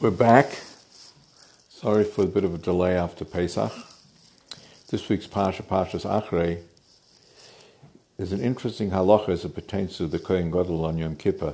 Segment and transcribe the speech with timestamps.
[0.00, 0.58] We're back.
[1.68, 3.70] Sorry for a bit of a delay after Pesach.
[4.88, 6.62] This week's Parsha, Parshas Achrei,
[8.16, 11.52] is an interesting halacha as it pertains to the Kohen Gadol on Yom Kippur.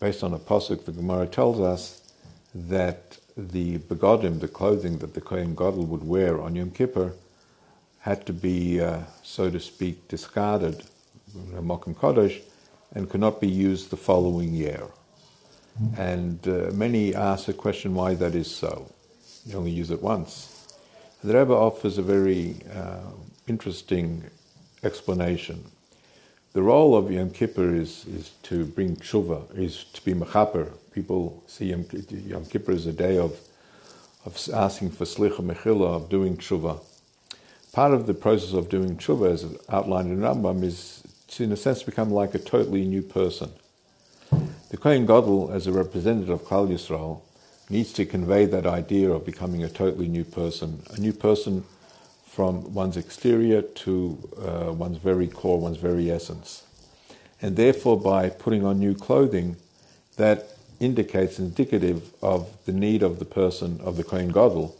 [0.00, 2.10] Based on a pasuk, the Gemara tells us
[2.54, 7.12] that the begodim, the clothing that the Kohen Gadol would wear on Yom Kippur,
[8.00, 10.84] had to be, uh, so to speak, discarded,
[11.36, 12.40] Mokum Kodesh,
[12.94, 14.84] and could not be used the following year.
[15.96, 18.90] And uh, many ask the question why that is so.
[19.44, 20.52] You only use it once.
[21.22, 23.10] The Rebbe offers a very uh,
[23.46, 24.24] interesting
[24.82, 25.64] explanation.
[26.52, 30.72] The role of Yom Kippur is, is to bring tshuva, is to be mechaper.
[30.92, 33.38] People see Yom, Yom Kippur as a day of,
[34.24, 36.80] of asking for slicha mechila, of doing tshuva.
[37.72, 41.56] Part of the process of doing tshuva, as outlined in Rambam, is to, in a
[41.56, 43.50] sense, become like a totally new person.
[44.68, 47.20] The Kohen Gadol, as a representative of Klal Yisrael,
[47.70, 51.62] needs to convey that idea of becoming a totally new person, a new person
[52.24, 56.64] from one's exterior to uh, one's very core, one's very essence.
[57.40, 59.54] And therefore, by putting on new clothing,
[60.16, 60.48] that
[60.80, 64.76] indicates indicative of the need of the person, of the Kohen Gadol,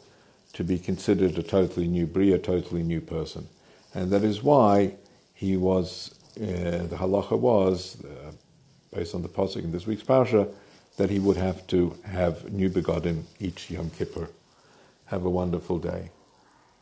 [0.54, 3.46] to be considered a totally new bria, a totally new person.
[3.94, 4.94] And that is why
[5.32, 6.44] he was, uh,
[6.90, 8.32] the halacha was, uh,
[8.96, 10.48] based on the pasuk in this week's parsha,
[10.96, 14.30] that he would have to have new begodim each Yom Kippur.
[15.06, 16.10] Have a wonderful day.